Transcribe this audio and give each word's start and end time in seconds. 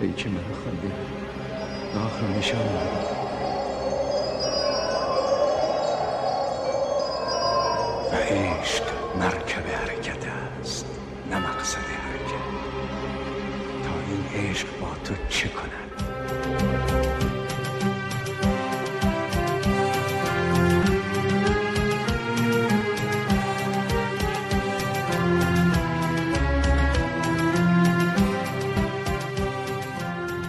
پیک 0.00 0.26
من 0.26 0.40
خالی 0.64 0.92
داخل 1.94 2.26
میشم 2.26 2.58
و 8.12 8.16
عشق 8.16 8.82
مرکب 9.20 9.66
حرکت 9.66 10.26
است 10.60 10.86
نه 11.30 11.38
مقصد 11.38 11.78
حرکت. 11.78 12.44
تا 13.84 13.90
این 14.08 14.50
عشق 14.50 14.66
با 14.80 14.88
تو 15.04 15.14
چه 15.28 15.48
کند؟ 15.48 16.07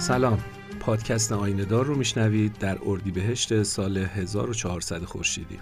سلام. 0.10 0.40
پادکست 0.80 1.32
آینه 1.32 1.66
دار 1.66 1.86
رو 1.86 1.96
میشنوید 1.96 2.58
در 2.58 2.78
اردیبهشت 2.86 3.64
سال 3.64 3.98
1400 3.98 5.04
خورشیدی. 5.04 5.60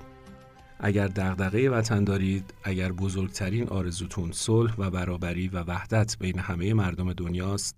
اگر 0.79 1.07
دغدغه 1.07 1.69
وطن 1.69 2.03
دارید 2.03 2.53
اگر 2.63 2.91
بزرگترین 2.91 3.67
آرزوتون 3.67 4.31
صلح 4.31 4.75
و 4.77 4.89
برابری 4.89 5.47
و 5.47 5.63
وحدت 5.63 6.17
بین 6.19 6.39
همه 6.39 6.73
مردم 6.73 7.13
دنیاست 7.13 7.75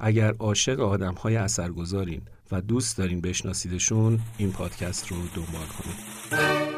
اگر 0.00 0.34
عاشق 0.38 0.80
آدمهای 0.80 1.36
اثرگذارین 1.36 2.22
و 2.52 2.60
دوست 2.60 2.98
دارین 2.98 3.20
بشناسیدشون 3.20 4.20
این 4.38 4.52
پادکست 4.52 5.08
رو 5.08 5.16
دنبال 5.16 5.66
کنید. 5.66 6.77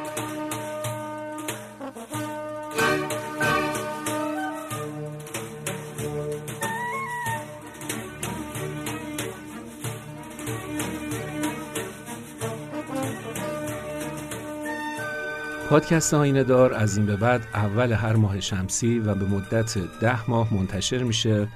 پادکست 15.70 16.14
آینه 16.14 16.44
دار 16.44 16.74
از 16.74 16.96
این 16.96 17.06
به 17.06 17.16
بعد 17.16 17.46
اول 17.54 17.92
هر 17.92 18.16
ماه 18.16 18.40
شمسی 18.40 18.98
و 18.98 19.14
به 19.14 19.24
مدت 19.24 19.78
ده 19.78 20.30
ماه 20.30 20.54
منتشر 20.54 21.02
میشه 21.02 21.48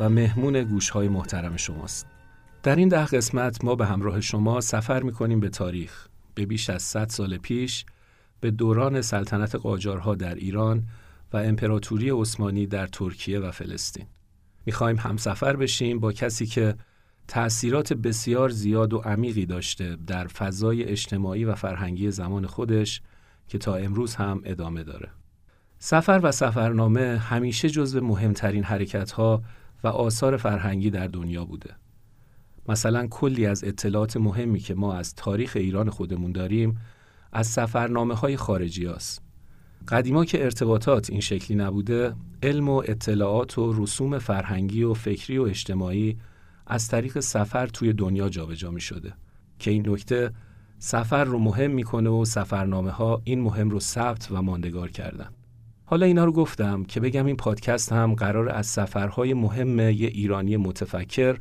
و 0.00 0.08
مهمون 0.08 0.64
گوش 0.64 0.90
های 0.90 1.08
محترم 1.08 1.56
شماست. 1.56 2.06
در 2.62 2.76
این 2.76 2.88
ده 2.88 3.04
قسمت 3.04 3.64
ما 3.64 3.74
به 3.74 3.86
همراه 3.86 4.20
شما 4.20 4.60
سفر 4.60 5.02
می‌کنیم 5.02 5.40
به 5.40 5.48
تاریخ 5.48 6.08
به 6.34 6.46
بیش 6.46 6.70
از 6.70 6.82
100 6.82 7.08
سال 7.08 7.36
پیش 7.38 7.84
به 8.40 8.50
دوران 8.50 9.00
سلطنت 9.00 9.54
قاجارها 9.54 10.14
در 10.14 10.34
ایران 10.34 10.84
و 11.32 11.36
امپراتوری 11.36 12.10
عثمانی 12.10 12.66
در 12.66 12.86
ترکیه 12.86 13.40
و 13.40 13.50
فلسطین. 13.50 14.06
می‌خوایم 14.66 14.96
همسفر 14.96 15.56
بشیم 15.56 16.00
با 16.00 16.12
کسی 16.12 16.46
که 16.46 16.74
تأثیرات 17.28 17.92
بسیار 17.92 18.48
زیاد 18.48 18.92
و 18.92 18.98
عمیقی 18.98 19.46
داشته 19.46 19.96
در 20.06 20.26
فضای 20.26 20.84
اجتماعی 20.84 21.44
و 21.44 21.54
فرهنگی 21.54 22.10
زمان 22.10 22.46
خودش 22.46 23.02
که 23.48 23.58
تا 23.58 23.74
امروز 23.76 24.14
هم 24.14 24.40
ادامه 24.44 24.84
داره. 24.84 25.08
سفر 25.78 26.20
و 26.22 26.32
سفرنامه 26.32 27.18
همیشه 27.18 27.70
جزو 27.70 28.00
مهمترین 28.00 28.64
حرکت 28.64 29.10
ها 29.10 29.42
و 29.84 29.88
آثار 29.88 30.36
فرهنگی 30.36 30.90
در 30.90 31.06
دنیا 31.06 31.44
بوده. 31.44 31.74
مثلا 32.68 33.06
کلی 33.06 33.46
از 33.46 33.64
اطلاعات 33.64 34.16
مهمی 34.16 34.58
که 34.58 34.74
ما 34.74 34.94
از 34.94 35.14
تاریخ 35.14 35.52
ایران 35.56 35.90
خودمون 35.90 36.32
داریم 36.32 36.78
از 37.32 37.46
سفرنامه 37.46 38.14
های 38.14 38.36
خارجی 38.36 38.86
هست. 38.86 39.22
قدیما 39.88 40.24
که 40.24 40.44
ارتباطات 40.44 41.10
این 41.10 41.20
شکلی 41.20 41.56
نبوده، 41.56 42.14
علم 42.42 42.68
و 42.68 42.82
اطلاعات 42.86 43.58
و 43.58 43.82
رسوم 43.82 44.18
فرهنگی 44.18 44.82
و 44.82 44.94
فکری 44.94 45.38
و 45.38 45.42
اجتماعی 45.42 46.18
از 46.66 46.88
طریق 46.88 47.20
سفر 47.20 47.66
توی 47.66 47.92
دنیا 47.92 48.28
جابجا 48.28 48.70
می 48.70 48.80
شده 48.80 49.14
که 49.58 49.70
این 49.70 49.88
نکته 49.88 50.32
سفر 50.78 51.24
رو 51.24 51.38
مهم 51.38 51.70
می‌کنه 51.70 52.10
و 52.10 52.24
سفرنامه 52.24 52.90
ها 52.90 53.22
این 53.24 53.40
مهم 53.40 53.70
رو 53.70 53.80
ثبت 53.80 54.28
و 54.30 54.42
ماندگار 54.42 54.90
کردن. 54.90 55.30
حالا 55.84 56.06
اینا 56.06 56.24
رو 56.24 56.32
گفتم 56.32 56.84
که 56.84 57.00
بگم 57.00 57.26
این 57.26 57.36
پادکست 57.36 57.92
هم 57.92 58.14
قرار 58.14 58.48
از 58.48 58.66
سفرهای 58.66 59.34
مهم 59.34 59.78
یه 59.78 60.08
ایرانی 60.08 60.56
متفکر 60.56 61.38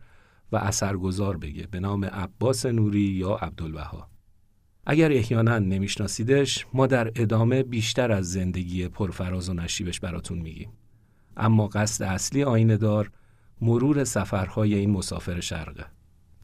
و 0.51 0.57
اثرگذار 0.57 1.37
بگه 1.37 1.67
به 1.71 1.79
نام 1.79 2.05
عباس 2.05 2.65
نوری 2.65 2.99
یا 2.99 3.35
عبدالبها. 3.35 4.09
اگر 4.85 5.11
احیانا 5.11 5.59
نمیشناسیدش 5.59 6.65
ما 6.73 6.87
در 6.87 7.11
ادامه 7.15 7.63
بیشتر 7.63 8.11
از 8.11 8.31
زندگی 8.31 8.87
پرفراز 8.87 9.49
و 9.49 9.53
نشیبش 9.53 9.99
براتون 9.99 10.37
میگیم. 10.37 10.69
اما 11.37 11.67
قصد 11.67 12.03
اصلی 12.03 12.43
آینه 12.43 12.77
دار 12.77 13.11
مرور 13.61 14.03
سفرهای 14.03 14.73
این 14.73 14.91
مسافر 14.91 15.39
شرقه. 15.39 15.85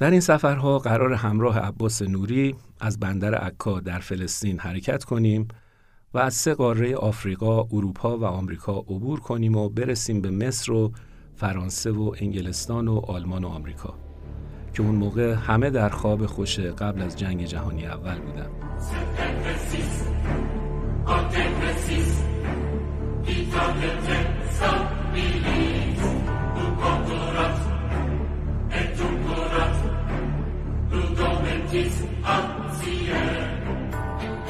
در 0.04 0.12
این 0.12 0.20
سفرها 0.20 0.80
قرار 0.80 1.14
همراه 1.14 1.60
عباس 1.60 2.02
نوری 2.02 2.56
از 2.80 3.00
بندر 3.00 3.36
عکا 3.36 3.80
در 3.80 4.00
فلسطین 4.00 4.60
حرکت 4.60 5.04
کنیم 5.04 5.48
و 6.14 6.18
از 6.18 6.34
سه 6.34 6.54
قاره 6.54 6.96
آفریقا، 6.96 7.62
اروپا 7.62 8.18
و 8.18 8.26
آمریکا 8.26 8.78
عبور 8.78 9.20
کنیم 9.20 9.56
و 9.56 9.70
برسیم 9.70 10.22
به 10.22 10.32
مصر 10.32 10.72
و 10.72 10.92
فرانسه 11.36 11.92
و 11.92 12.16
انگلستان 12.20 12.88
و 12.88 13.02
آلمان 13.08 13.44
و 13.44 13.48
آمریکا 13.48 13.94
که 14.74 14.84
اون 14.84 14.96
موقع 14.96 15.34
همه 15.34 15.70
در 15.70 15.90
خواب 15.90 16.26
خوش 16.26 16.60
قبل 16.60 17.02
از 17.02 17.20
جنگ 17.20 17.46
جهانی 17.46 17.86
اول 17.86 18.20
بودن. 18.20 18.50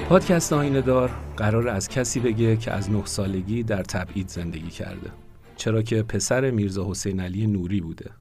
پادکست 0.09 0.53
آینه 0.53 0.81
دار 0.81 1.09
قرار 1.38 1.67
از 1.67 1.89
کسی 1.89 2.19
بگه 2.19 2.57
که 2.57 2.72
از 2.72 2.91
نه 2.91 3.06
سالگی 3.06 3.63
در 3.63 3.84
تبعید 3.84 4.28
زندگی 4.28 4.69
کرده. 4.69 5.11
چرا 5.56 5.81
که 5.81 6.03
پسر 6.03 6.51
میرزا 6.51 6.89
حسین 6.89 7.19
علی 7.19 7.47
نوری 7.47 7.81
بوده. 7.81 8.12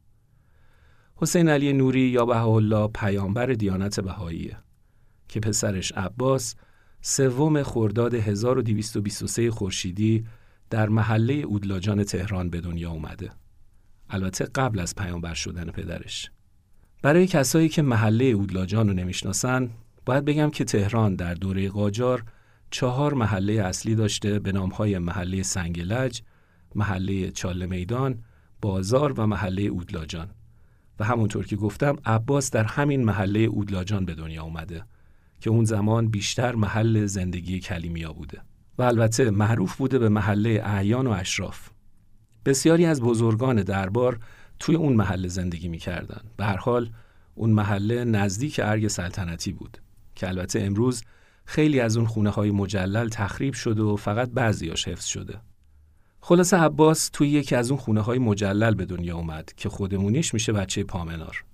حسین 1.16 1.48
علی 1.48 1.72
نوری 1.72 2.00
یا 2.00 2.26
بهاءالله 2.26 2.88
پیامبر 2.88 3.46
دیانت 3.46 4.00
بهاییه 4.00 4.56
که 5.28 5.41
پسرش 5.41 5.92
عباس 5.92 6.54
سوم 7.00 7.62
خرداد 7.62 8.14
1223 8.14 9.50
خورشیدی 9.50 10.26
در 10.70 10.88
محله 10.88 11.34
اودلاجان 11.34 12.04
تهران 12.04 12.50
به 12.50 12.60
دنیا 12.60 12.91
اومده. 12.91 13.30
البته 14.10 14.44
قبل 14.44 14.80
از 14.80 14.94
پیامبر 14.94 15.34
شدن 15.34 15.70
پدرش. 15.70 16.30
برای 17.02 17.26
کسایی 17.26 17.68
که 17.68 17.82
محله 17.82 18.24
اودلاجان 18.24 18.88
رو 18.88 18.94
نمی‌شناسن 18.94 19.70
باید 20.06 20.24
بگم 20.24 20.50
که 20.50 20.64
تهران 20.64 21.14
در 21.14 21.34
دوره 21.34 21.68
قاجار 21.68 22.24
چهار 22.70 23.14
محله 23.14 23.52
اصلی 23.52 23.94
داشته 23.94 24.38
به 24.38 24.52
نامهای 24.52 24.98
محله 24.98 25.42
سنگلج، 25.42 26.22
محله 26.74 27.30
چاله 27.30 27.66
میدان، 27.66 28.18
بازار 28.60 29.20
و 29.20 29.26
محله 29.26 29.62
اودلاجان. 29.62 30.30
و 31.00 31.04
همونطور 31.04 31.46
که 31.46 31.56
گفتم 31.56 31.96
عباس 32.04 32.50
در 32.50 32.64
همین 32.64 33.04
محله 33.04 33.38
اودلاجان 33.38 34.04
به 34.04 34.14
دنیا 34.14 34.42
اومده 34.42 34.84
که 35.41 35.50
اون 35.50 35.64
زمان 35.64 36.08
بیشتر 36.08 36.54
محل 36.54 37.06
زندگی 37.06 37.60
کلیمیا 37.60 38.12
بوده. 38.12 38.41
و 38.78 38.82
البته 38.82 39.30
معروف 39.30 39.76
بوده 39.76 39.98
به 39.98 40.08
محله 40.08 40.62
اعیان 40.64 41.06
و 41.06 41.10
اشراف. 41.10 41.70
بسیاری 42.44 42.86
از 42.86 43.02
بزرگان 43.02 43.62
دربار 43.62 44.18
توی 44.62 44.74
اون 44.74 44.92
محله 44.92 45.28
زندگی 45.28 45.68
می‌کردن 45.68 46.20
به 46.36 46.44
هر 46.44 46.56
حال 46.56 46.90
اون 47.34 47.50
محله 47.50 48.04
نزدیک 48.04 48.60
ارگ 48.64 48.88
سلطنتی 48.88 49.52
بود 49.52 49.78
که 50.14 50.28
البته 50.28 50.60
امروز 50.62 51.02
خیلی 51.44 51.80
از 51.80 51.96
اون 51.96 52.06
خونه 52.06 52.30
های 52.30 52.50
مجلل 52.50 53.08
تخریب 53.08 53.54
شده 53.54 53.82
و 53.82 53.96
فقط 53.96 54.30
بعضیاش 54.30 54.88
حفظ 54.88 55.04
شده. 55.04 55.40
خلاصه 56.20 56.56
عباس 56.56 57.09
توی 57.09 57.28
یکی 57.28 57.54
از 57.54 57.70
اون 57.70 57.80
خونه 57.80 58.00
های 58.00 58.18
مجلل 58.18 58.74
به 58.74 58.84
دنیا 58.84 59.16
اومد 59.16 59.53
که 59.56 59.68
خودمونیش 59.68 60.34
میشه 60.34 60.53
بچه 60.53 60.84
پامنار. 60.84 61.44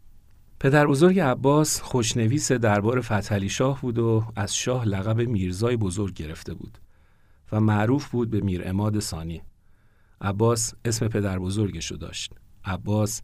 پدر 0.61 0.87
بزرگ 0.87 1.21
عباس 1.21 1.81
خوشنویس 1.81 2.53
دربار 2.53 3.01
فتحعلی 3.01 3.49
شاه 3.49 3.81
بود 3.81 3.99
و 3.99 4.25
از 4.37 4.57
شاه 4.57 4.85
لقب 4.85 5.21
میرزای 5.21 5.77
بزرگ 5.77 6.15
گرفته 6.15 6.55
بود 6.55 6.79
و 7.53 7.61
معروف 7.61 8.09
بود 8.09 8.31
به 8.31 8.41
میر 8.41 8.69
اماد 8.69 9.01
ثانی. 9.01 9.43
عباس 10.21 10.75
اسم 10.85 11.09
پدر 11.09 11.39
بزرگشو 11.39 11.97
داشت. 11.97 12.33
عباس 12.69 13.23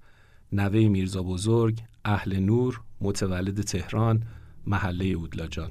نوه 0.52 0.88
میرزا 0.88 1.22
بزرگ، 1.22 1.80
اهل 2.04 2.40
نور، 2.40 2.80
متولد 3.00 3.60
تهران 3.60 4.22
محله 4.66 5.04
اودلاجان 5.04 5.70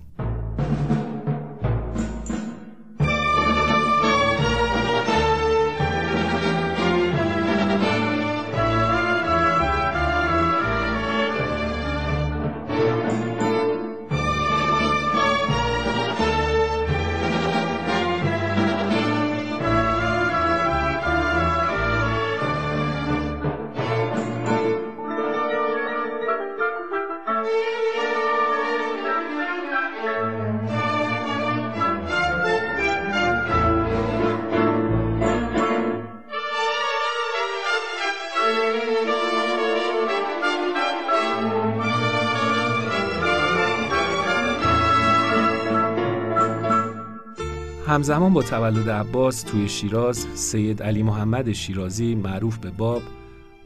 همزمان 47.93 48.33
با 48.33 48.43
تولد 48.43 48.89
عباس 48.89 49.41
توی 49.41 49.69
شیراز 49.69 50.17
سید 50.17 50.83
علی 50.83 51.03
محمد 51.03 51.51
شیرازی 51.51 52.15
معروف 52.15 52.57
به 52.57 52.71
باب 52.71 53.01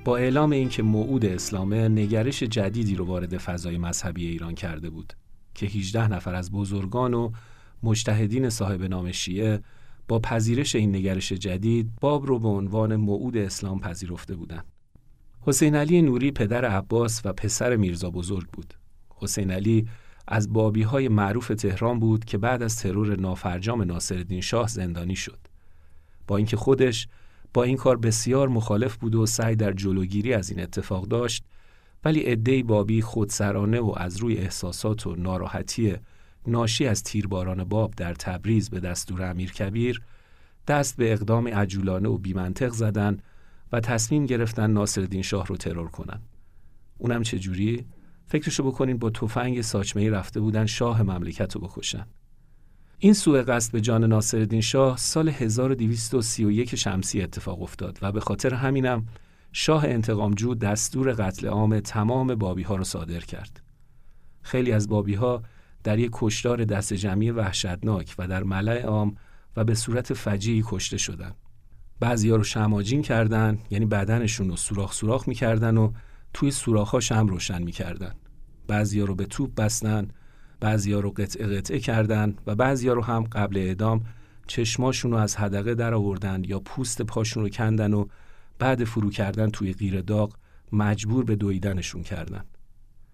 با 0.06 0.18
اعلام 0.18 0.52
اینکه 0.52 0.84
موعود 0.84 1.26
اسلامه 1.26 1.90
نگرش 1.90 2.44
جدیدی 2.44 2.96
رو 2.96 3.06
وارد 3.06 3.38
فضای 3.38 3.78
مذهبی 3.78 4.28
ایران 4.28 4.56
کرده 4.56 4.90
بود 4.90 5.14
که 5.54 5.66
18 5.66 6.08
نفر 6.08 6.36
از 6.36 6.52
بزرگان 6.52 7.14
و 7.14 7.32
مجتهدین 7.84 8.50
صاحب 8.50 8.84
نام 8.84 9.12
شیعه 9.12 9.62
با 10.08 10.20
پذیرش 10.20 10.76
این 10.76 10.96
نگرش 10.96 11.34
جدید 11.34 11.92
باب 12.02 12.26
رو 12.26 12.40
به 12.40 12.48
عنوان 12.48 12.96
موعود 12.96 13.38
اسلام 13.38 13.80
پذیرفته 13.80 14.36
بودند. 14.36 14.66
حسین 15.42 15.76
علی 15.76 16.02
نوری 16.02 16.32
پدر 16.32 16.66
عباس 16.66 17.22
و 17.26 17.34
پسر 17.34 17.76
میرزا 17.76 18.10
بزرگ 18.10 18.48
بود. 18.48 18.74
حسین 19.10 19.52
علی 19.52 19.88
از 20.28 20.54
بابی 20.54 20.82
های 20.82 21.08
معروف 21.08 21.48
تهران 21.48 22.00
بود 22.00 22.26
که 22.26 22.38
بعد 22.38 22.64
از 22.64 22.78
ترور 22.78 23.20
نافرجام 23.20 23.82
ناصرالدین 23.82 24.42
شاه 24.42 24.68
زندانی 24.68 25.16
شد. 25.16 25.40
با 26.28 26.38
اینکه 26.38 26.58
خودش 26.58 27.08
با 27.54 27.64
این 27.64 27.78
کار 27.78 27.98
بسیار 27.98 28.48
مخالف 28.48 28.96
بود 28.96 29.16
و 29.16 29.26
سعی 29.26 29.56
در 29.56 29.72
جلوگیری 29.72 30.34
از 30.34 30.50
این 30.50 30.60
اتفاق 30.60 31.06
داشت 31.06 31.44
ولی 32.06 32.20
عدهای 32.20 32.64
بابی 32.64 33.02
خودسرانه 33.02 33.80
و 33.80 33.94
از 33.98 34.18
روی 34.18 34.38
احساسات 34.38 35.08
و 35.08 35.16
ناراحتی 35.16 35.96
ناشی 36.48 36.88
از 36.88 37.04
تیرباران 37.04 37.64
باب 37.64 37.94
در 37.96 38.14
تبریز 38.14 38.70
به 38.70 38.80
دستور 38.80 39.24
امیر 39.24 39.52
کبیر 39.52 40.02
دست 40.68 40.98
به 40.98 41.14
اقدام 41.14 41.48
عجولانه 41.48 42.10
و 42.10 42.18
بیمنطق 42.18 42.70
زدن 42.70 43.18
و 43.72 43.80
تصمیم 43.80 44.26
گرفتن 44.26 44.72
ناصرالدین 44.72 45.22
شاه 45.22 45.48
رو 45.48 45.58
ترور 45.58 45.88
کنن. 45.88 46.20
اونم 46.98 47.24
چجوری؟ 47.24 47.86
فکرشو 48.28 48.64
بکنین 48.64 48.98
با 48.98 49.10
تفنگ 49.10 49.62
ساچمه 49.62 50.10
رفته 50.10 50.40
بودن 50.40 50.66
شاه 50.66 51.04
مملکت 51.04 51.56
رو 51.56 51.62
بکشن. 51.62 52.06
این 53.00 53.14
سوء 53.14 53.42
قصد 53.42 53.72
به 53.72 53.82
جان 53.82 54.04
ناصرالدین 54.04 54.62
شاه 54.62 54.98
سال 54.98 55.30
1231 55.30 56.76
شمسی 56.76 57.22
اتفاق 57.22 57.62
افتاد 57.62 58.00
و 58.02 58.12
به 58.12 58.20
خاطر 58.20 58.54
همینم 58.54 59.06
شاه 59.52 59.86
انتقامجو 59.86 60.56
دستور 60.56 61.14
قتل 61.14 61.48
عام 61.48 61.80
تمام 61.80 62.36
بابی 62.36 62.64
ها 62.64 62.76
رو 62.76 62.84
صادر 62.84 63.20
کرد. 63.20 63.62
خیلی 64.42 64.72
از 64.72 64.88
بابی 64.88 65.14
ها 65.14 65.44
در 65.84 66.00
یک 66.00 66.12
کشتار 66.14 66.66
دست 66.66 66.94
جمعی 66.94 67.32
وحشتناک 67.32 68.16
و 68.18 68.28
در 68.28 68.44
ملع 68.44 68.82
عام 68.82 69.16
و 69.58 69.64
به 69.64 69.76
صورت 69.76 70.14
فجیعی 70.14 70.64
کشته 70.66 70.98
شدن. 70.98 71.32
بعضی 72.00 72.30
ها 72.30 72.36
رو 72.36 72.44
شماجین 72.44 73.02
کردن 73.02 73.60
یعنی 73.70 73.86
بدنشون 73.86 74.50
رو 74.50 74.56
سوراخ 74.56 74.94
سوراخ 74.94 75.28
می‌کردن 75.28 75.78
و 75.78 75.92
توی 76.34 76.52
سوراخ‌هاش 76.52 77.12
هم 77.12 77.28
روشن 77.28 77.64
می‌کردن. 77.64 78.14
بعضی 78.68 79.00
ها 79.00 79.06
رو 79.06 79.16
به 79.16 79.26
توپ 79.26 79.56
بستن، 79.56 80.08
بعضی 80.60 80.94
ها 80.94 81.00
رو 81.00 81.12
قطعه 81.12 81.48
قطعه 81.48 81.80
کردن 81.80 82.36
و 82.48 82.56
بعضی 82.56 82.88
ها 82.88 82.94
رو 82.94 83.04
هم 83.04 83.24
قبل 83.24 83.58
اعدام 83.58 84.04
چشماشون 84.48 85.12
رو 85.12 85.18
از 85.18 85.36
حدقه 85.36 85.76
در 85.76 85.94
آوردن 85.94 86.44
یا 86.44 86.60
پوست 86.60 87.02
پاشون 87.02 87.44
رو 87.44 87.50
کندن 87.50 87.94
و 87.94 88.06
بعد 88.60 88.84
فرو 88.84 89.10
کردن 89.10 89.50
توی 89.50 89.74
غیر 89.74 90.02
داغ 90.02 90.34
مجبور 90.72 91.26
به 91.26 91.36
دویدنشون 91.36 92.04
کردن. 92.04 92.44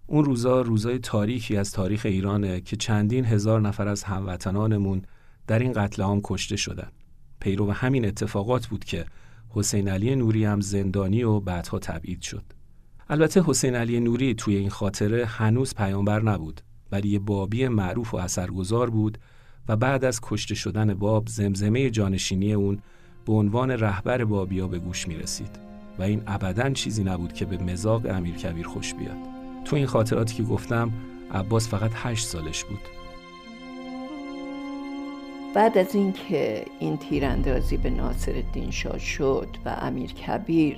اون 0.08 0.26
روزا 0.26 0.62
روزای 0.62 1.00
تاریخی 1.00 1.58
از 1.58 1.72
تاریخ 1.72 2.06
ایرانه 2.06 2.62
که 2.62 2.76
چندین 2.76 3.26
هزار 3.26 3.62
نفر 3.62 3.88
از 3.88 4.04
هموطنانمون 4.04 5.02
در 5.48 5.60
این 5.60 5.72
قتل 5.72 6.04
عام 6.04 6.22
کشته 6.24 6.56
شدن. 6.56 6.92
پیرو 7.40 7.72
همین 7.72 8.06
اتفاقات 8.06 8.68
بود 8.68 8.86
که 8.86 9.06
حسین 9.50 9.88
علی 9.88 10.16
نوری 10.16 10.46
هم 10.46 10.62
زندانی 10.62 11.24
و 11.24 11.40
بعدها 11.40 11.80
تبعید 11.80 12.22
شد. 12.22 12.44
البته 13.14 13.44
حسین 13.46 13.76
علی 13.76 14.00
نوری 14.00 14.34
توی 14.34 14.56
این 14.56 14.70
خاطره 14.70 15.26
هنوز 15.26 15.76
پیامبر 15.76 16.22
نبود 16.22 16.62
ولی 16.92 17.10
یه 17.10 17.20
بابی 17.20 17.68
معروف 17.68 18.14
و 18.14 18.18
اثرگذار 18.18 18.90
بود 18.90 19.18
و 19.70 19.76
بعد 19.76 20.06
از 20.06 20.20
کشته 20.24 20.56
شدن 20.56 20.94
باب 20.94 21.28
زمزمه 21.28 21.90
جانشینی 21.90 22.54
اون 22.54 22.80
به 23.26 23.34
عنوان 23.34 23.72
رهبر 23.72 24.26
بابیا 24.26 24.68
به 24.68 24.80
گوش 24.80 25.08
می 25.08 25.16
رسید 25.16 25.60
و 26.00 26.04
این 26.04 26.24
ابدا 26.28 26.70
چیزی 26.70 27.04
نبود 27.04 27.34
که 27.34 27.46
به 27.46 27.58
مزاق 27.58 28.06
امیر 28.06 28.36
کبیر 28.36 28.68
خوش 28.68 28.94
بیاد. 28.94 29.18
تو 29.66 29.76
این 29.76 29.86
خاطراتی 29.86 30.36
که 30.36 30.44
گفتم 30.44 30.92
عباس 31.32 31.70
فقط 31.70 31.92
هشت 31.94 32.28
سالش 32.28 32.64
بود. 32.64 32.82
بعد 35.56 35.78
از 35.78 35.96
اینکه 35.96 36.66
این 36.80 36.98
تیراندازی 36.98 37.78
به 37.78 37.90
ناصر 37.90 38.44
شاه 38.70 39.00
شد 39.00 39.48
و 39.66 39.70
امیر 39.70 40.14
کبیر 40.14 40.78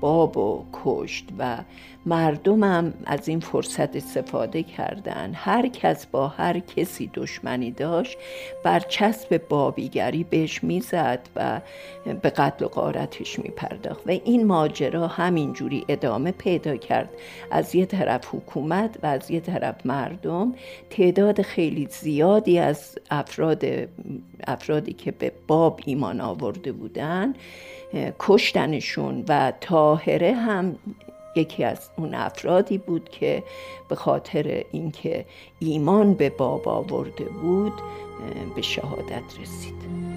باب 0.00 0.36
و 0.36 0.64
کشت 0.72 1.28
و 1.38 1.58
مردمم 2.06 2.94
از 3.06 3.28
این 3.28 3.40
فرصت 3.40 3.96
استفاده 3.96 4.62
کردن. 4.62 5.32
هر 5.34 5.68
کس 5.68 6.06
با 6.06 6.28
هر 6.28 6.58
کسی 6.58 7.10
دشمنی 7.14 7.70
داشت 7.70 8.18
بر 8.64 8.80
چسب 8.80 9.40
بابیگری 9.48 10.24
بهش 10.24 10.64
می‌زد 10.64 11.28
و 11.36 11.60
به 12.22 12.30
قتل 12.30 12.64
و 12.64 12.68
قارتش 12.68 13.38
میپرداخت. 13.38 14.06
و 14.06 14.10
این 14.10 14.46
ماجرا 14.46 15.06
همینجوری 15.06 15.84
ادامه 15.88 16.30
پیدا 16.30 16.76
کرد. 16.76 17.10
از 17.50 17.74
یه 17.74 17.86
طرف 17.86 18.34
حکومت 18.34 18.98
و 19.02 19.06
از 19.06 19.30
یه 19.30 19.40
طرف 19.40 19.86
مردم. 19.86 20.54
تعداد 20.90 21.42
خیلی 21.42 21.88
زیادی 21.90 22.58
از 22.58 22.98
افراد 23.10 23.64
افرادی 24.46 24.92
که 24.92 25.10
به 25.10 25.32
باب 25.46 25.80
ایمان 25.84 26.20
آورده 26.20 26.72
بودن 26.72 27.34
کشتنشون 28.18 29.24
و 29.28 29.52
تاهره 29.60 30.34
هم 30.34 30.76
یکی 31.36 31.64
از 31.64 31.90
اون 31.96 32.14
افرادی 32.14 32.78
بود 32.78 33.08
که 33.08 33.42
به 33.88 33.94
خاطر 33.94 34.64
اینکه 34.72 35.24
ایمان 35.58 36.14
به 36.14 36.30
باب 36.30 36.68
آورده 36.68 37.24
بود 37.24 37.72
به 38.56 38.62
شهادت 38.62 39.22
رسید. 39.40 40.07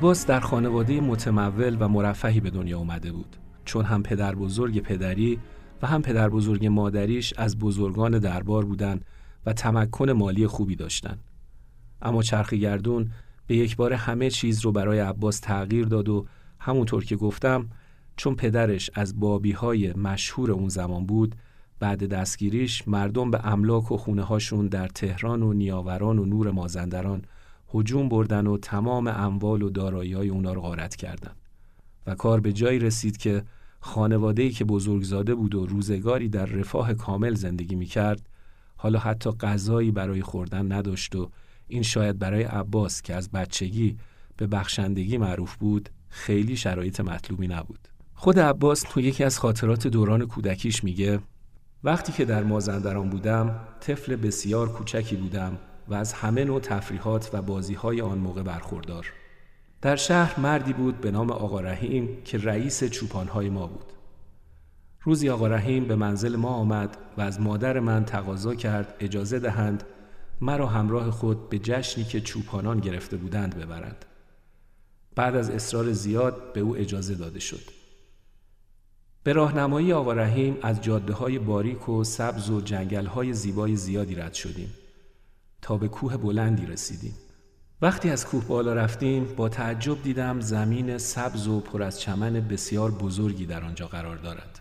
عباس 0.00 0.26
در 0.26 0.40
خانواده 0.40 1.00
متمول 1.00 1.76
و 1.80 1.88
مرفهی 1.88 2.40
به 2.40 2.50
دنیا 2.50 2.78
اومده 2.78 3.12
بود 3.12 3.36
چون 3.64 3.84
هم 3.84 4.02
پدر 4.02 4.34
بزرگ 4.34 4.80
پدری 4.80 5.38
و 5.82 5.86
هم 5.86 6.02
پدر 6.02 6.28
بزرگ 6.28 6.66
مادریش 6.66 7.34
از 7.36 7.58
بزرگان 7.58 8.18
دربار 8.18 8.64
بودند 8.64 9.04
و 9.46 9.52
تمکن 9.52 10.10
مالی 10.10 10.46
خوبی 10.46 10.76
داشتند. 10.76 11.18
اما 12.02 12.22
چرخی 12.22 12.60
گردون 12.60 13.10
به 13.46 13.56
یک 13.56 13.76
بار 13.76 13.92
همه 13.92 14.30
چیز 14.30 14.60
رو 14.60 14.72
برای 14.72 14.98
عباس 14.98 15.40
تغییر 15.40 15.86
داد 15.86 16.08
و 16.08 16.26
همونطور 16.60 17.04
که 17.04 17.16
گفتم 17.16 17.68
چون 18.16 18.34
پدرش 18.34 18.90
از 18.94 19.20
بابی 19.20 19.52
های 19.52 19.92
مشهور 19.92 20.52
اون 20.52 20.68
زمان 20.68 21.06
بود 21.06 21.34
بعد 21.80 22.08
دستگیریش 22.08 22.88
مردم 22.88 23.30
به 23.30 23.46
املاک 23.46 23.92
و 23.92 23.96
خونه 23.96 24.22
هاشون 24.22 24.66
در 24.66 24.88
تهران 24.88 25.42
و 25.42 25.52
نیاوران 25.52 26.18
و 26.18 26.24
نور 26.24 26.50
مازندران 26.50 27.22
هجوم 27.74 28.08
بردن 28.08 28.46
و 28.46 28.58
تمام 28.58 29.06
اموال 29.06 29.62
و 29.62 29.70
دارایی 29.70 30.12
های 30.12 30.28
اونا 30.28 30.52
رو 30.52 30.60
غارت 30.60 30.96
کردن. 30.96 31.32
و 32.06 32.14
کار 32.14 32.40
به 32.40 32.52
جایی 32.52 32.78
رسید 32.78 33.16
که 33.16 33.42
خانواده‌ای 33.80 34.50
که 34.50 34.64
بزرگزاده 34.64 35.34
بود 35.34 35.54
و 35.54 35.66
روزگاری 35.66 36.28
در 36.28 36.46
رفاه 36.46 36.94
کامل 36.94 37.34
زندگی 37.34 37.74
می‌کرد 37.74 38.28
حالا 38.76 38.98
حتی 38.98 39.30
غذایی 39.30 39.90
برای 39.90 40.22
خوردن 40.22 40.72
نداشت 40.72 41.16
و 41.16 41.30
این 41.68 41.82
شاید 41.82 42.18
برای 42.18 42.42
عباس 42.42 43.02
که 43.02 43.14
از 43.14 43.30
بچگی 43.30 43.96
به 44.36 44.46
بخشندگی 44.46 45.18
معروف 45.18 45.56
بود 45.56 45.88
خیلی 46.08 46.56
شرایط 46.56 47.00
مطلوبی 47.00 47.48
نبود. 47.48 47.88
خود 48.14 48.38
عباس 48.38 48.80
تو 48.82 49.00
یکی 49.00 49.24
از 49.24 49.38
خاطرات 49.38 49.86
دوران 49.86 50.26
کودکیش 50.26 50.84
میگه 50.84 51.20
وقتی 51.84 52.12
که 52.12 52.24
در 52.24 52.42
مازندران 52.42 53.10
بودم 53.10 53.60
طفل 53.80 54.16
بسیار 54.16 54.72
کوچکی 54.72 55.16
بودم 55.16 55.58
و 55.90 55.94
از 55.94 56.12
همه 56.12 56.44
نوع 56.44 56.60
تفریحات 56.60 57.30
و 57.32 57.42
بازی 57.42 57.74
های 57.74 58.00
آن 58.00 58.18
موقع 58.18 58.42
برخوردار. 58.42 59.12
در 59.82 59.96
شهر 59.96 60.40
مردی 60.40 60.72
بود 60.72 61.00
به 61.00 61.10
نام 61.10 61.30
آقا 61.30 61.60
رحیم 61.60 62.22
که 62.24 62.38
رئیس 62.38 62.84
چوپانهای 62.84 63.50
ما 63.50 63.66
بود. 63.66 63.92
روزی 65.02 65.28
آقا 65.28 65.46
رحیم 65.46 65.84
به 65.84 65.96
منزل 65.96 66.36
ما 66.36 66.48
آمد 66.48 66.96
و 67.16 67.20
از 67.20 67.40
مادر 67.40 67.80
من 67.80 68.04
تقاضا 68.04 68.54
کرد 68.54 68.94
اجازه 69.00 69.38
دهند 69.38 69.84
مرا 70.40 70.66
همراه 70.66 71.10
خود 71.10 71.48
به 71.48 71.58
جشنی 71.58 72.04
که 72.04 72.20
چوپانان 72.20 72.80
گرفته 72.80 73.16
بودند 73.16 73.56
ببرند. 73.56 74.04
بعد 75.14 75.36
از 75.36 75.50
اصرار 75.50 75.92
زیاد 75.92 76.52
به 76.52 76.60
او 76.60 76.76
اجازه 76.76 77.14
داده 77.14 77.40
شد. 77.40 77.62
به 79.22 79.32
راهنمایی 79.32 79.92
آقا 79.92 80.12
رحیم 80.12 80.56
از 80.62 80.82
جاده 80.82 81.12
های 81.12 81.38
باریک 81.38 81.88
و 81.88 82.04
سبز 82.04 82.50
و 82.50 82.60
جنگل 82.60 83.06
های 83.06 83.32
زیبای 83.32 83.76
زیادی 83.76 84.14
رد 84.14 84.34
شدیم. 84.34 84.74
تا 85.62 85.76
به 85.76 85.88
کوه 85.88 86.16
بلندی 86.16 86.66
رسیدیم. 86.66 87.14
وقتی 87.82 88.10
از 88.10 88.26
کوه 88.26 88.44
بالا 88.44 88.74
رفتیم 88.74 89.24
با 89.36 89.48
تعجب 89.48 90.02
دیدم 90.02 90.40
زمین 90.40 90.98
سبز 90.98 91.48
و 91.48 91.60
پر 91.60 91.82
از 91.82 92.00
چمن 92.00 92.32
بسیار 92.32 92.90
بزرگی 92.90 93.46
در 93.46 93.64
آنجا 93.64 93.86
قرار 93.86 94.16
دارد. 94.16 94.60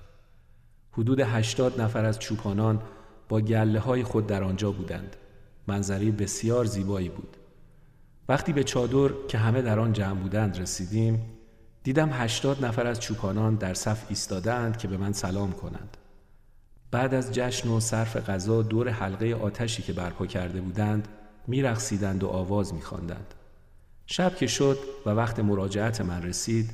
حدود 0.91 1.19
هشتاد 1.19 1.81
نفر 1.81 2.05
از 2.05 2.19
چوپانان 2.19 2.81
با 3.29 3.41
گله 3.41 3.79
های 3.79 4.03
خود 4.03 4.27
در 4.27 4.43
آنجا 4.43 4.71
بودند. 4.71 5.15
منظری 5.67 6.11
بسیار 6.11 6.65
زیبایی 6.65 7.09
بود. 7.09 7.37
وقتی 8.29 8.53
به 8.53 8.63
چادر 8.63 9.13
که 9.27 9.37
همه 9.37 9.61
در 9.61 9.79
آن 9.79 9.93
جمع 9.93 10.19
بودند 10.19 10.59
رسیدیم 10.59 11.21
دیدم 11.83 12.09
هشتاد 12.09 12.65
نفر 12.65 12.87
از 12.87 12.99
چوپانان 12.99 13.55
در 13.55 13.73
صف 13.73 14.05
ایستادند 14.09 14.77
که 14.77 14.87
به 14.87 14.97
من 14.97 15.13
سلام 15.13 15.51
کنند. 15.51 15.97
بعد 16.91 17.13
از 17.13 17.31
جشن 17.31 17.69
و 17.69 17.79
صرف 17.79 18.17
غذا 18.17 18.62
دور 18.62 18.89
حلقه 18.89 19.34
آتشی 19.34 19.84
که 19.84 19.93
برپا 19.93 20.25
کرده 20.25 20.62
بودند 20.62 21.08
میرقصیدند 21.48 22.24
و 22.24 22.27
آواز 22.27 22.74
میخواندند 22.74 23.34
شب 24.05 24.36
که 24.36 24.48
شد 24.48 24.77
و 25.05 25.10
وقت 25.10 25.39
مراجعت 25.39 26.01
من 26.01 26.24
رسید 26.24 26.72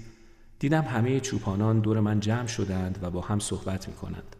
دیدم 0.60 0.82
همه 0.82 1.20
چوپانان 1.20 1.80
دور 1.80 2.00
من 2.00 2.20
جمع 2.20 2.48
شدند 2.48 3.00
و 3.02 3.10
با 3.10 3.22
هم 3.22 3.40
صحبت 3.40 3.88
می 3.88 3.94
کنند. 3.94 4.36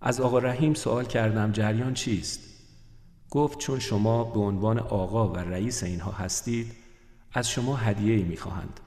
از 0.00 0.20
آقا 0.20 0.38
رحیم 0.38 0.74
سوال 0.74 1.04
کردم 1.04 1.52
جریان 1.52 1.94
چیست؟ 1.94 2.40
گفت 3.30 3.58
چون 3.58 3.78
شما 3.78 4.24
به 4.24 4.40
عنوان 4.40 4.78
آقا 4.78 5.28
و 5.28 5.36
رئیس 5.36 5.82
اینها 5.82 6.12
هستید 6.12 6.72
از 7.32 7.50
شما 7.50 7.76
هدیه 7.76 8.14
ای 8.14 8.22
می 8.22 8.36
خواهند. 8.36 8.80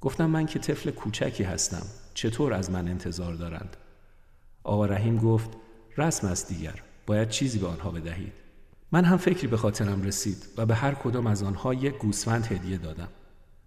گفتم 0.00 0.26
من 0.26 0.46
که 0.46 0.58
طفل 0.58 0.90
کوچکی 0.90 1.44
هستم 1.44 1.86
چطور 2.14 2.54
از 2.54 2.70
من 2.70 2.88
انتظار 2.88 3.34
دارند؟ 3.34 3.76
آقا 4.64 4.86
رحیم 4.86 5.16
گفت 5.16 5.50
رسم 5.96 6.26
است 6.26 6.48
دیگر 6.48 6.82
باید 7.06 7.28
چیزی 7.28 7.58
به 7.58 7.66
آنها 7.66 7.90
بدهید. 7.90 8.32
من 8.92 9.04
هم 9.04 9.16
فکری 9.16 9.46
به 9.46 9.56
خاطرم 9.56 10.02
رسید 10.02 10.36
و 10.56 10.66
به 10.66 10.74
هر 10.74 10.94
کدام 10.94 11.26
از 11.26 11.42
آنها 11.42 11.74
یک 11.74 11.98
گوسفند 11.98 12.46
هدیه 12.52 12.78
دادم. 12.78 13.08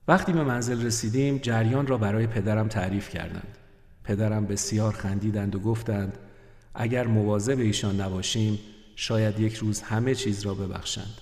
وقتی 0.08 0.34
به 0.34 0.44
منزل 0.44 0.86
رسیدیم 0.86 1.38
جریان 1.38 1.88
را 1.88 1.98
برای 1.98 2.28
پدرم 2.28 2.68
تعریف 2.68 3.10
کردند. 3.10 3.58
پدرم 4.04 4.46
بسیار 4.46 4.94
خندیدند 4.94 5.56
و 5.56 5.60
گفتند 5.60 6.18
اگر 6.76 7.08
مواظب 7.08 7.60
ایشان 7.60 8.02
نباشیم 8.02 8.60
شاید 8.96 9.40
یک 9.40 9.54
روز 9.54 9.82
همه 9.82 10.16
چیز 10.16 10.46
را 10.46 10.54
ببخشند. 10.54 11.22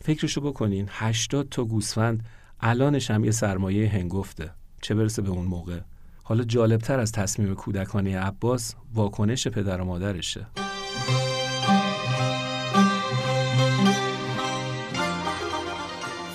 فکرشو 0.00 0.40
بکنین 0.40 0.86
هشتاد 0.90 1.48
تا 1.48 1.64
گوسفند 1.64 2.24
الانش 2.60 3.10
هم 3.10 3.24
یه 3.24 3.30
سرمایه 3.30 3.88
هنگفته 3.88 4.50
چه 4.82 4.94
برسه 4.94 5.22
به 5.22 5.30
اون 5.30 5.46
موقع 5.46 5.80
حالا 6.30 6.44
جالبتر 6.44 7.00
از 7.00 7.12
تصمیم 7.12 7.54
کودکانه 7.54 8.18
عباس 8.18 8.74
واکنش 8.94 9.48
پدر 9.48 9.80
و 9.80 9.84
مادرشه. 9.84 10.46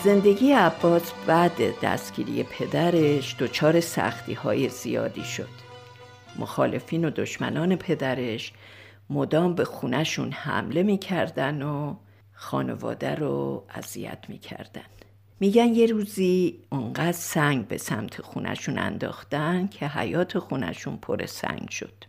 زندگی 0.04 0.52
عباس 0.52 1.12
بعد 1.28 1.80
دستگیری 1.84 2.44
پدرش 2.44 3.36
دچار 3.40 3.80
سختی 3.80 4.34
های 4.34 4.70
زیادی 4.70 5.24
شد. 5.24 5.50
مخالفین 6.40 7.06
و 7.06 7.10
دشمنان 7.10 7.76
پدرش 7.76 8.54
مدام 9.10 9.56
به 9.56 9.66
خونشون 9.66 10.32
حمله 10.32 10.84
می‌کردن 10.84 11.62
و 11.62 11.96
خانواده 12.34 13.16
رو 13.16 13.64
اذیت 13.70 14.26
می‌کردن. 14.28 14.95
میگن 15.40 15.76
یه 15.76 15.86
روزی 15.86 16.60
اونقدر 16.72 17.12
سنگ 17.12 17.68
به 17.68 17.78
سمت 17.78 18.22
خونشون 18.22 18.78
انداختن 18.78 19.68
که 19.68 19.88
حیات 19.88 20.40
خونشون 20.40 20.98
پر 20.98 21.26
سنگ 21.26 21.70
شد. 21.70 22.04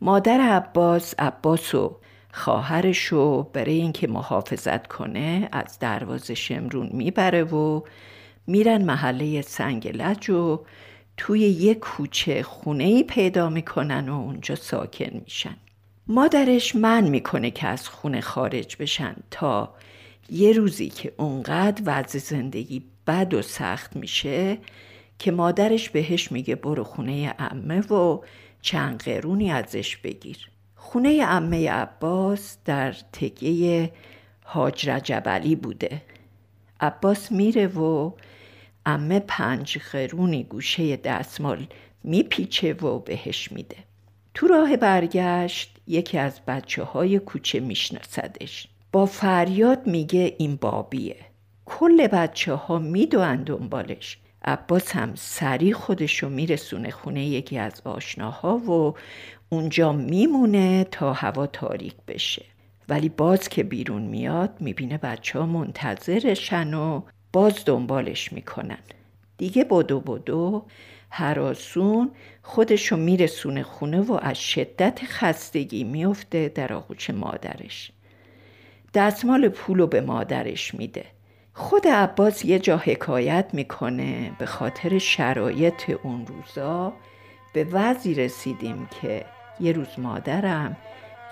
مادر 0.00 0.40
عباس 0.40 1.14
عباس 1.18 1.74
و 1.74 2.00
خواهرشو 2.32 3.42
برای 3.42 3.74
اینکه 3.74 4.06
محافظت 4.06 4.86
کنه 4.86 5.48
از 5.52 5.78
دروازه 5.78 6.34
شمرون 6.34 6.90
می‌بره 6.92 7.44
و 7.44 7.80
میرن 8.46 8.84
محله 8.84 9.42
سنگ 9.42 9.88
لج 9.88 10.30
و 10.30 10.64
توی 11.16 11.40
یک 11.40 11.78
کوچه 11.78 12.42
خونه 12.42 12.84
ای 12.84 13.02
پیدا 13.02 13.48
می‌کنن 13.50 14.08
و 14.08 14.14
اونجا 14.14 14.54
ساکن 14.54 15.20
میشن. 15.24 15.56
مادرش 16.06 16.76
من 16.76 17.08
می‌کنه 17.08 17.50
که 17.50 17.66
از 17.66 17.88
خونه 17.88 18.20
خارج 18.20 18.76
بشن 18.76 19.16
تا 19.30 19.74
یه 20.30 20.52
روزی 20.52 20.88
که 20.88 21.12
اونقدر 21.16 21.82
وضع 21.86 22.18
زندگی 22.18 22.84
بد 23.06 23.34
و 23.34 23.42
سخت 23.42 23.96
میشه 23.96 24.58
که 25.18 25.30
مادرش 25.30 25.90
بهش 25.90 26.32
میگه 26.32 26.54
برو 26.54 26.84
خونه 26.84 27.34
امه 27.38 27.80
و 27.80 28.20
چند 28.62 29.02
قرونی 29.02 29.50
ازش 29.50 29.96
بگیر. 29.96 30.50
خونه 30.74 31.24
امه 31.28 31.70
عباس 31.70 32.58
در 32.64 32.92
تکیه 32.92 33.92
حاج 34.44 34.88
رجب 34.88 35.56
بوده. 35.62 36.02
عباس 36.80 37.32
میره 37.32 37.66
و 37.66 38.12
امه 38.86 39.18
پنج 39.18 39.78
قرونی 39.78 40.44
گوشه 40.44 40.96
دستمال 40.96 41.66
میپیچه 42.04 42.72
و 42.72 42.98
بهش 42.98 43.52
میده. 43.52 43.76
تو 44.34 44.46
راه 44.46 44.76
برگشت 44.76 45.76
یکی 45.86 46.18
از 46.18 46.40
بچه 46.46 46.82
های 46.82 47.18
کوچه 47.18 47.60
میشناسدش. 47.60 48.68
با 48.92 49.06
فریاد 49.06 49.86
میگه 49.86 50.34
این 50.38 50.56
بابیه. 50.56 51.16
کل 51.64 52.06
بچه 52.06 52.54
ها 52.54 52.78
می‌دوند 52.78 53.44
دنبالش. 53.44 54.18
عباس 54.44 54.92
هم 54.92 55.12
سریع 55.14 55.72
خودشو 55.72 56.28
میرسونه 56.28 56.90
خونه 56.90 57.26
یکی 57.26 57.58
از 57.58 57.82
آشناها 57.84 58.58
و 58.58 58.94
اونجا 59.48 59.92
میمونه 59.92 60.84
تا 60.84 61.12
هوا 61.12 61.46
تاریک 61.46 61.94
بشه. 62.08 62.44
ولی 62.88 63.08
باز 63.08 63.48
که 63.48 63.62
بیرون 63.62 64.02
میاد 64.02 64.56
می‌بینه 64.60 64.98
بچه 64.98 65.38
ها 65.38 65.46
منتظرشن 65.46 66.74
و 66.74 67.02
باز 67.32 67.62
دنبالش 67.66 68.32
می‌کنن. 68.32 68.78
دیگه 69.38 69.64
بدو 69.64 70.00
بدو 70.00 70.64
هراسون 71.10 72.10
خودشو 72.42 72.96
میرسونه 72.96 73.62
خونه 73.62 74.00
و 74.00 74.18
از 74.22 74.38
شدت 74.38 75.00
خستگی 75.04 75.84
میفته 75.84 76.48
در 76.48 76.72
آغوش 76.72 77.10
مادرش. 77.10 77.92
دستمال 78.96 79.48
پولو 79.48 79.86
به 79.86 80.00
مادرش 80.00 80.74
میده. 80.74 81.04
خود 81.52 81.88
عباس 81.88 82.44
یه 82.44 82.58
جا 82.58 82.76
حکایت 82.76 83.46
می‌کنه 83.52 84.32
به 84.38 84.46
خاطر 84.46 84.98
شرایط 84.98 85.90
اون 86.02 86.26
روزا. 86.26 86.92
به 87.52 87.64
وضعی 87.64 88.14
رسیدیم 88.14 88.88
که 89.00 89.24
یه 89.60 89.72
روز 89.72 89.98
مادرم 89.98 90.76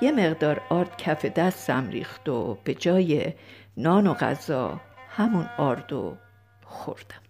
یه 0.00 0.12
مقدار 0.12 0.61
آرد 0.71 0.97
کف 0.97 1.25
دستم 1.25 1.88
ریخت 1.88 2.28
و 2.28 2.59
به 2.64 2.75
جای 2.75 3.33
نان 3.76 4.06
و 4.06 4.14
غذا 4.14 4.80
همون 5.09 5.47
آردو 5.59 6.16
خوردم. 6.64 7.23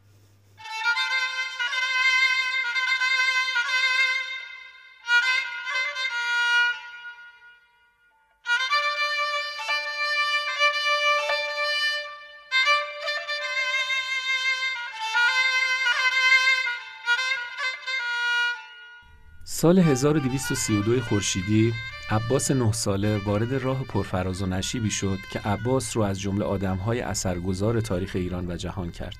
سال 19.65 19.79
1232 19.79 21.01
خورشیدی 21.01 21.73
عباس 22.11 22.51
نه 22.51 22.73
ساله 22.73 23.19
وارد 23.19 23.55
راه 23.55 23.85
پرفراز 23.85 24.43
و 24.43 24.47
نشیبی 24.47 24.91
شد 24.91 25.19
که 25.33 25.39
عباس 25.39 25.97
رو 25.97 26.03
از 26.03 26.21
جمله 26.21 26.45
آدمهای 26.45 27.01
اثرگذار 27.01 27.81
تاریخ 27.81 28.13
ایران 28.17 28.51
و 28.51 28.57
جهان 28.57 28.91
کرد. 28.91 29.17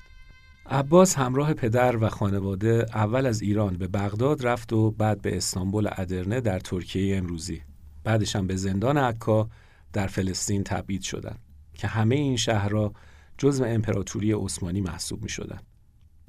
عباس 0.65 1.15
همراه 1.15 1.53
پدر 1.53 2.03
و 2.03 2.09
خانواده 2.09 2.85
اول 2.93 3.25
از 3.25 3.41
ایران 3.41 3.77
به 3.77 3.87
بغداد 3.87 4.47
رفت 4.47 4.73
و 4.73 4.91
بعد 4.91 5.21
به 5.21 5.37
استانبول 5.37 5.89
ادرنه 5.91 6.41
در 6.41 6.59
ترکیه 6.59 7.17
امروزی. 7.17 7.61
بعدش 8.03 8.35
هم 8.35 8.47
به 8.47 8.55
زندان 8.55 8.97
عکا 8.97 9.49
در 9.93 10.07
فلسطین 10.07 10.63
تبعید 10.63 11.01
شدند 11.01 11.39
که 11.73 11.87
همه 11.87 12.15
این 12.15 12.37
شهرها 12.37 12.93
جزو 13.37 13.63
امپراتوری 13.63 14.31
عثمانی 14.31 14.81
محسوب 14.81 15.23
می 15.23 15.29
شدن. 15.29 15.59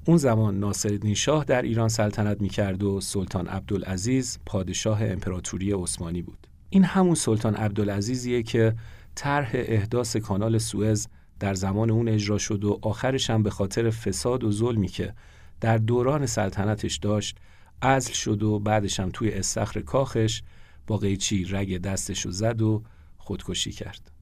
اون 0.08 0.16
زمان 0.16 0.58
ناصرالدین 0.58 1.14
شاه 1.14 1.44
در 1.44 1.62
ایران 1.62 1.88
سلطنت 1.88 2.40
می‌کرد 2.40 2.82
و 2.82 3.00
سلطان 3.00 3.46
عبدالعزیز 3.46 4.38
پادشاه 4.46 5.04
امپراتوری 5.04 5.72
عثمانی 5.72 6.22
بود. 6.22 6.46
این 6.70 6.84
همون 6.84 7.14
سلطان 7.14 7.54
عبدالعزیزیه 7.54 8.42
که 8.42 8.74
طرح 9.14 9.50
احداث 9.54 10.16
کانال 10.16 10.58
سوئز 10.58 11.08
در 11.40 11.54
زمان 11.54 11.90
اون 11.90 12.08
اجرا 12.08 12.38
شد 12.38 12.64
و 12.64 12.78
آخرش 12.82 13.30
هم 13.30 13.42
به 13.42 13.50
خاطر 13.50 13.90
فساد 13.90 14.44
و 14.44 14.52
ظلمی 14.52 14.88
که 14.88 15.14
در 15.60 15.78
دوران 15.78 16.26
سلطنتش 16.26 16.96
داشت 16.96 17.38
ازل 17.80 18.12
شد 18.12 18.42
و 18.42 18.58
بعدش 18.58 19.00
هم 19.00 19.10
توی 19.12 19.30
استخر 19.30 19.80
کاخش 19.80 20.42
با 20.86 20.96
قیچی 20.96 21.44
رگ 21.44 21.78
دستش 21.78 22.26
زد 22.28 22.62
و 22.62 22.82
خودکشی 23.18 23.72
کرد. 23.72 24.15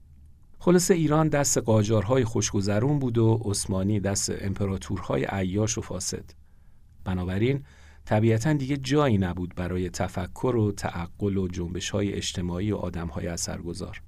خلاصه 0.59 0.93
ایران 0.93 1.27
دست 1.27 1.57
قاجارهای 1.57 2.23
خوشگذرون 2.23 2.99
بود 2.99 3.17
و 3.17 3.41
عثمانی 3.45 3.99
دست 3.99 4.31
امپراتورهای 4.41 5.25
عیاش 5.29 5.77
و 5.77 5.81
فاسد. 5.81 6.25
بنابراین 7.03 7.63
طبیعتا 8.05 8.53
دیگه 8.53 8.77
جایی 8.77 9.17
نبود 9.17 9.55
برای 9.55 9.89
تفکر 9.89 10.55
و 10.55 10.71
تعقل 10.71 11.37
و 11.37 11.47
جنبش 11.47 11.89
های 11.89 12.13
اجتماعی 12.13 12.71
و 12.71 12.75
آدم 12.75 13.07
های 13.07 13.27
اثرگذار. 13.27 14.01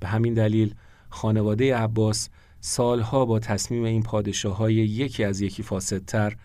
به 0.00 0.06
همین 0.06 0.34
دلیل 0.34 0.74
خانواده 1.08 1.76
عباس 1.76 2.28
سالها 2.60 3.24
با 3.24 3.38
تصمیم 3.38 3.84
این 3.84 4.02
پادشاه 4.02 4.56
های 4.56 4.74
یکی 4.74 5.24
از 5.24 5.40
یکی 5.40 5.62
فاسدتر 5.62 6.36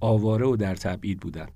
آواره 0.00 0.46
و 0.46 0.56
در 0.56 0.74
تبعید 0.74 1.20
بودند. 1.20 1.52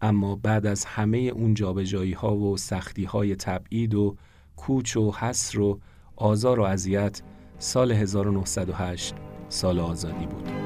اما 0.00 0.36
بعد 0.36 0.66
از 0.66 0.84
همه 0.84 1.18
اون 1.18 1.54
جابجایی 1.54 2.12
ها 2.12 2.36
و 2.36 2.56
سختی 2.56 3.04
های 3.04 3.36
تبعید 3.36 3.94
و 3.94 4.16
کوچ 4.56 4.96
و 4.96 5.12
حسر 5.12 5.60
و 5.60 5.80
آزار 6.16 6.60
و 6.60 6.62
اذیت 6.62 7.22
سال 7.58 7.92
1908 7.92 9.14
سال 9.48 9.80
آزادی 9.80 10.26
بود. 10.26 10.65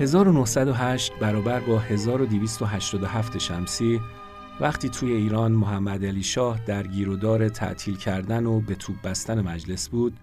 1908 0.00 1.12
برابر 1.18 1.60
با 1.60 1.78
1287 1.78 3.38
شمسی 3.38 4.00
وقتی 4.60 4.88
توی 4.88 5.12
ایران 5.12 5.52
محمد 5.52 6.04
علی 6.04 6.22
شاه 6.22 6.60
در 6.66 6.86
گیرودار 6.86 7.48
تعطیل 7.48 7.96
کردن 7.96 8.46
و 8.46 8.60
به 8.60 8.74
توپ 8.74 9.02
بستن 9.02 9.40
مجلس 9.40 9.88
بود 9.88 10.16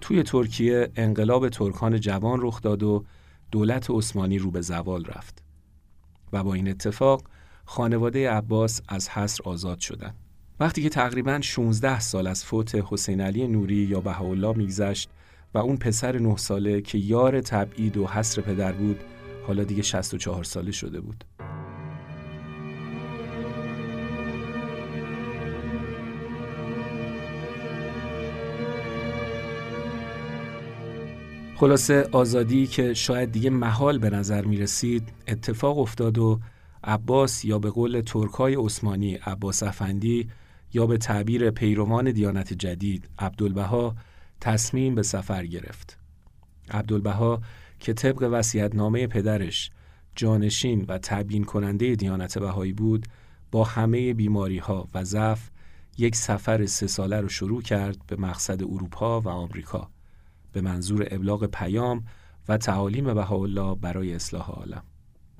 توی 0.00 0.22
ترکیه 0.22 0.90
انقلاب 0.96 1.48
ترکان 1.48 2.00
جوان 2.00 2.38
رخ 2.42 2.62
داد 2.62 2.82
و 2.82 3.04
دولت 3.50 3.90
عثمانی 3.90 4.38
رو 4.38 4.50
به 4.50 4.60
زوال 4.60 5.04
رفت 5.04 5.42
و 6.32 6.44
با 6.44 6.54
این 6.54 6.68
اتفاق 6.68 7.22
خانواده 7.64 8.30
عباس 8.30 8.80
از 8.88 9.08
حصر 9.08 9.42
آزاد 9.44 9.78
شدند. 9.78 10.14
وقتی 10.60 10.82
که 10.82 10.88
تقریبا 10.88 11.40
16 11.40 12.00
سال 12.00 12.26
از 12.26 12.44
فوت 12.44 12.74
حسین 12.74 13.20
علی 13.20 13.48
نوری 13.48 13.74
یا 13.74 14.00
بهاءالله 14.00 14.56
میگذشت 14.56 15.10
و 15.54 15.58
اون 15.58 15.76
پسر 15.76 16.18
نه 16.18 16.36
ساله 16.36 16.80
که 16.80 16.98
یار 16.98 17.40
تبعید 17.40 17.96
و 17.96 18.06
حصر 18.06 18.42
پدر 18.42 18.72
بود 18.72 19.00
حالا 19.46 19.64
دیگه 19.64 19.82
64 19.82 20.44
ساله 20.44 20.72
شده 20.72 21.00
بود. 21.00 21.24
خلاصه 31.56 32.08
آزادی 32.12 32.66
که 32.66 32.94
شاید 32.94 33.32
دیگه 33.32 33.50
محال 33.50 33.98
به 33.98 34.10
نظر 34.10 34.44
می 34.44 34.56
رسید 34.56 35.12
اتفاق 35.28 35.78
افتاد 35.78 36.18
و 36.18 36.40
عباس 36.84 37.44
یا 37.44 37.58
به 37.58 37.70
قول 37.70 38.00
ترکای 38.00 38.54
عثمانی 38.54 39.14
عباس 39.14 39.62
افندی 39.62 40.28
یا 40.74 40.86
به 40.86 40.98
تعبیر 40.98 41.50
پیروان 41.50 42.10
دیانت 42.12 42.52
جدید 42.52 43.08
عبدالبها 43.18 43.94
تصمیم 44.40 44.94
به 44.94 45.02
سفر 45.02 45.46
گرفت. 45.46 45.98
عبدالبها 46.70 47.40
که 47.80 47.92
طبق 47.92 48.44
نامه 48.74 49.06
پدرش 49.06 49.70
جانشین 50.14 50.84
و 50.88 50.98
تبیین 50.98 51.44
کننده 51.44 51.94
دیانت 51.94 52.38
بهایی 52.38 52.72
بود 52.72 53.06
با 53.50 53.64
همه 53.64 54.14
بیماری 54.14 54.58
ها 54.58 54.88
و 54.94 55.04
ضعف 55.04 55.50
یک 55.98 56.16
سفر 56.16 56.66
سه 56.66 56.86
ساله 56.86 57.20
رو 57.20 57.28
شروع 57.28 57.62
کرد 57.62 58.06
به 58.06 58.16
مقصد 58.16 58.62
اروپا 58.62 59.20
و 59.20 59.28
آمریکا 59.28 59.90
به 60.52 60.60
منظور 60.60 61.08
ابلاغ 61.10 61.46
پیام 61.46 62.04
و 62.48 62.56
تعالیم 62.56 63.14
بهاءالله 63.14 63.74
برای 63.74 64.14
اصلاح 64.14 64.50
عالم 64.50 64.82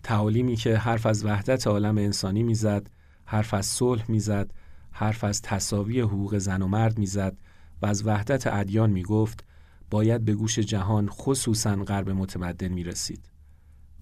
تعالیمی 0.02 0.56
که 0.56 0.76
حرف 0.76 1.06
از 1.06 1.24
وحدت 1.24 1.66
عالم 1.66 1.98
انسانی 1.98 2.42
می‌زد 2.42 2.90
حرف 3.24 3.54
از 3.54 3.66
صلح 3.66 4.10
می‌زد 4.10 4.52
حرف 4.90 5.24
از 5.24 5.42
تصاوی 5.42 6.00
حقوق 6.00 6.38
زن 6.38 6.62
و 6.62 6.68
مرد 6.68 6.98
می‌زد 6.98 7.36
و 7.82 7.86
از 7.86 8.06
وحدت 8.06 8.46
ادیان 8.46 8.90
می‌گفت 8.90 9.44
باید 9.90 10.24
به 10.24 10.34
گوش 10.34 10.58
جهان 10.58 11.08
خصوصا 11.08 11.76
غرب 11.76 12.10
متمدن 12.10 12.68
می 12.68 12.84
رسید. 12.84 13.30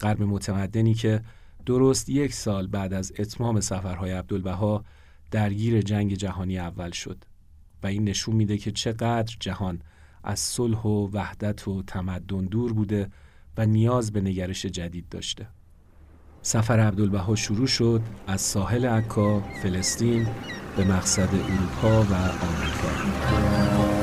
غرب 0.00 0.22
متمدنی 0.22 0.94
که 0.94 1.22
درست 1.66 2.08
یک 2.08 2.34
سال 2.34 2.66
بعد 2.66 2.92
از 2.92 3.12
اتمام 3.18 3.60
سفرهای 3.60 4.12
عبدالبها 4.12 4.84
درگیر 5.30 5.80
جنگ 5.80 6.14
جهانی 6.14 6.58
اول 6.58 6.90
شد 6.90 7.24
و 7.82 7.86
این 7.86 8.04
نشون 8.04 8.36
میده 8.36 8.58
که 8.58 8.72
چقدر 8.72 9.36
جهان 9.40 9.82
از 10.24 10.40
صلح 10.40 10.82
و 10.82 11.10
وحدت 11.12 11.68
و 11.68 11.82
تمدن 11.82 12.44
دور 12.44 12.72
بوده 12.72 13.10
و 13.56 13.66
نیاز 13.66 14.12
به 14.12 14.20
نگرش 14.20 14.66
جدید 14.66 15.08
داشته. 15.08 15.46
سفر 16.42 16.80
عبدالبها 16.80 17.34
شروع 17.34 17.66
شد 17.66 18.02
از 18.26 18.40
ساحل 18.40 18.86
عکا، 18.86 19.40
فلسطین 19.40 20.26
به 20.76 20.84
مقصد 20.84 21.28
اروپا 21.34 22.02
و 22.04 22.14
آمریکا. 22.14 23.95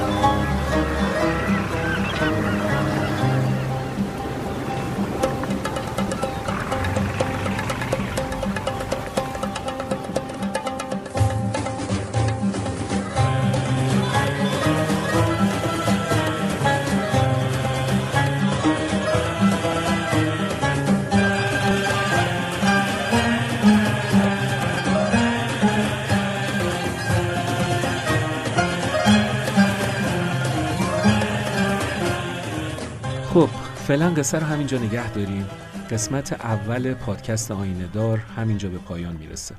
فعلا 33.76 34.10
قصه 34.10 34.39
رو 34.39 34.46
همینجا 34.46 34.78
نگه 34.78 35.13
داریم. 35.13 35.46
قسمت 35.89 36.34
اول 36.34 36.93
پادکست 36.93 37.52
آینه 37.52 37.88
دار 37.88 38.17
همینجا 38.17 38.69
به 38.69 38.78
پایان 38.78 39.15
می‌رسه. 39.15 39.56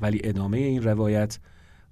ولی 0.00 0.20
ادامه 0.24 0.58
این 0.58 0.82
روایت 0.82 1.38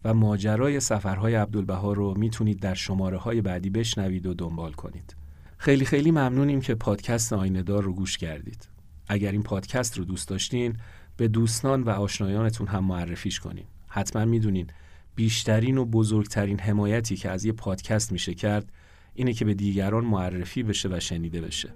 و 0.05 0.15
ماجرای 0.15 0.81
سفرهای 0.81 1.35
عبدالبها 1.35 1.93
رو 1.93 2.15
می‌تونید 2.19 2.61
در 2.61 2.75
شماره 2.75 3.19
های 3.19 3.41
بعدی 3.41 3.71
بشنوید 3.71 4.27
و 4.27 4.35
دنبال 4.35 4.73
کنید. 4.73 5.17
خیلی 5.59 5.85
خیلی 5.85 6.11
ممنونیم 6.11 6.61
که 6.61 6.75
پادکست 6.75 7.33
آینه 7.33 7.63
دار 7.63 7.83
رو 7.83 7.93
گوش 7.93 8.19
کردید. 8.19 8.69
اگر 9.09 9.33
این 9.33 9.43
پادکست 9.43 9.99
رو 9.99 10.05
دوست 10.05 10.29
داشتین 10.29 10.77
به 11.17 11.29
دوستان 11.29 11.83
و 11.83 11.91
آشنایانتون 11.91 12.67
هم 12.67 12.85
معرفیش 12.85 13.41
کنین. 13.41 13.65
حتما 13.89 14.25
می‌دونین 14.25 14.67
بیشترین 15.15 15.79
و 15.79 15.85
بزرگترین 15.85 16.61
حمایتی 16.61 17.17
که 17.17 17.31
از 17.31 17.45
یه 17.45 17.53
پادکست 17.53 18.13
میشه 18.13 18.35
کرد 18.35 18.73
اینه 19.17 19.33
که 19.33 19.45
به 19.45 19.55
دیگران 19.55 20.05
معرفی 20.05 20.63
بشه 20.63 20.89
و 20.93 21.01
شنیده 21.01 21.41
بشه. 21.41 21.75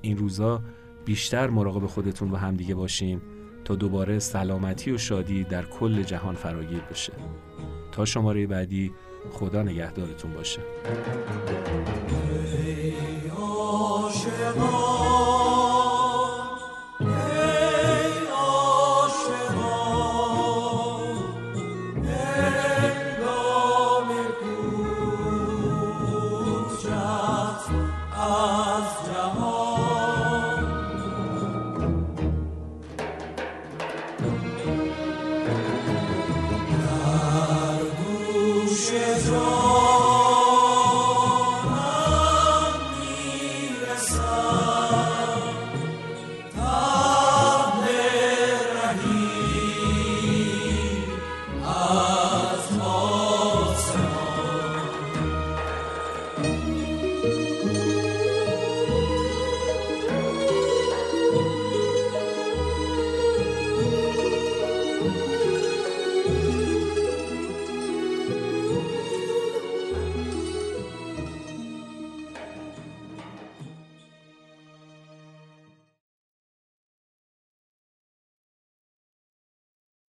این 0.00 0.16
روزا 0.16 0.62
بیشتر 1.04 1.50
مراقب 1.50 1.86
خودتون 1.86 2.30
و 2.30 2.36
همدیگه 2.36 2.74
باشین 2.74 3.20
تا 3.64 3.74
دوباره 3.74 4.18
سلامتی 4.18 4.90
و 4.90 4.98
شادی 4.98 5.44
در 5.44 5.64
کل 5.64 6.02
جهان 6.02 6.34
فراگیر 6.34 6.80
بشه. 6.80 7.12
تا 7.92 8.04
شماره 8.04 8.46
بعدی 8.46 8.92
خدا 9.30 9.62
نگهدارتون 9.62 10.32
باشه. 10.32 10.60